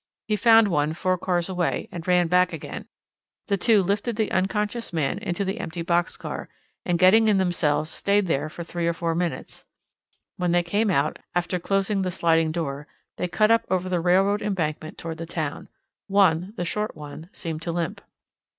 He 0.27 0.35
found 0.35 0.67
one 0.67 0.95
four 0.95 1.15
cars 1.15 1.47
away 1.47 1.87
and 1.91 2.07
ran 2.07 2.27
back 2.27 2.53
again. 2.53 2.87
The 3.49 3.55
two 3.57 3.83
lifted 3.83 4.15
the 4.15 4.31
unconscious 4.31 4.91
man 4.91 5.19
into 5.19 5.45
the 5.45 5.59
empty 5.59 5.83
box 5.83 6.17
car, 6.17 6.49
and, 6.83 6.97
getting 6.97 7.27
in 7.27 7.37
themselves, 7.37 7.91
stayed 7.91 8.27
for 8.51 8.63
three 8.63 8.87
or 8.87 8.93
four 8.93 9.13
minutes. 9.13 9.63
When 10.37 10.53
they 10.53 10.63
came 10.63 10.89
out, 10.89 11.19
after 11.35 11.59
closing 11.59 12.01
the 12.01 12.09
sliding 12.09 12.51
door, 12.51 12.87
they 13.17 13.27
cut 13.27 13.51
up 13.51 13.63
over 13.69 13.89
the 13.89 13.99
railroad 14.01 14.41
embankment 14.41 14.97
toward 14.97 15.19
the 15.19 15.27
town. 15.27 15.67
One, 16.07 16.55
the 16.57 16.65
short 16.65 16.95
one, 16.95 17.29
seemed 17.31 17.61
to 17.61 17.71
limp. 17.71 18.01